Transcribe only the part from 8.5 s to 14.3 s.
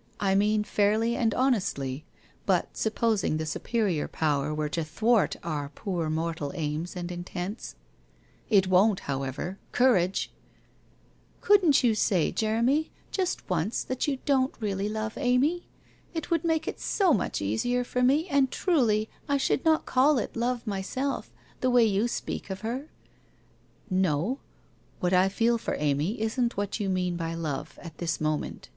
It won't, however! Courage!'' Couldn't you say, Jeremy, just once, that you